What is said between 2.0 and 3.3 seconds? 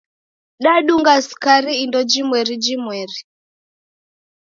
jimweri jimweri.